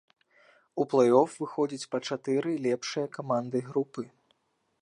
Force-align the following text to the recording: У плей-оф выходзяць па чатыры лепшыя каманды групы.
У 0.83 0.85
плей-оф 0.93 1.35
выходзяць 1.43 1.89
па 1.93 1.97
чатыры 2.07 2.57
лепшыя 2.67 3.07
каманды 3.19 3.57
групы. 3.73 4.01